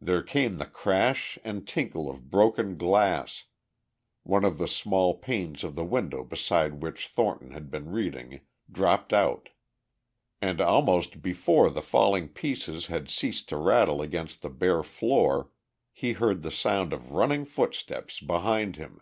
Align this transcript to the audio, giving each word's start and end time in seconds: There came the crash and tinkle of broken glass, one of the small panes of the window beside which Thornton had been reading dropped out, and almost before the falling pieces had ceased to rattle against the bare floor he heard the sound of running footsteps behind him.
There 0.00 0.22
came 0.22 0.58
the 0.58 0.64
crash 0.66 1.40
and 1.42 1.66
tinkle 1.66 2.08
of 2.08 2.30
broken 2.30 2.76
glass, 2.76 3.46
one 4.22 4.44
of 4.44 4.58
the 4.58 4.68
small 4.68 5.14
panes 5.14 5.64
of 5.64 5.74
the 5.74 5.84
window 5.84 6.22
beside 6.22 6.74
which 6.80 7.08
Thornton 7.08 7.50
had 7.50 7.68
been 7.68 7.90
reading 7.90 8.42
dropped 8.70 9.12
out, 9.12 9.48
and 10.40 10.60
almost 10.60 11.20
before 11.20 11.68
the 11.68 11.82
falling 11.82 12.28
pieces 12.28 12.86
had 12.86 13.08
ceased 13.10 13.48
to 13.48 13.56
rattle 13.56 14.00
against 14.00 14.40
the 14.40 14.50
bare 14.50 14.84
floor 14.84 15.50
he 15.92 16.12
heard 16.12 16.42
the 16.42 16.52
sound 16.52 16.92
of 16.92 17.10
running 17.10 17.44
footsteps 17.44 18.20
behind 18.20 18.76
him. 18.76 19.00